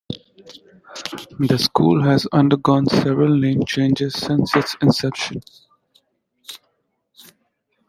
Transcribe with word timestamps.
The 1.37 1.59
school 1.61 2.01
has 2.01 2.25
undergone 2.31 2.87
several 2.87 3.37
name 3.37 3.63
changes 3.65 4.15
since 4.15 4.55
its 4.55 4.75
inception. 4.81 5.41